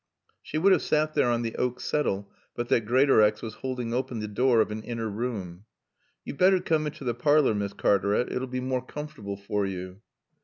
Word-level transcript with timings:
She 0.41 0.57
would 0.57 0.71
have 0.71 0.81
sat 0.81 1.13
there 1.13 1.27
on 1.29 1.43
the 1.43 1.55
oak 1.57 1.79
settle 1.79 2.31
but 2.55 2.69
that 2.69 2.87
Greatorex 2.87 3.43
was 3.43 3.53
holding 3.61 3.93
open 3.93 4.19
the 4.19 4.27
door 4.27 4.59
of 4.59 4.71
an 4.71 4.81
inner 4.81 5.07
room. 5.07 5.65
"Yo'd 6.25 6.39
better 6.39 6.59
coom 6.59 6.87
into 6.87 7.05
t' 7.05 7.13
parlor, 7.13 7.53
Miss 7.53 7.73
Cartaret. 7.73 8.31
It'll 8.31 8.47
be 8.47 8.61
more 8.61 8.83
coomfortable 8.83 9.37
for 9.37 9.67
you." 9.67 10.01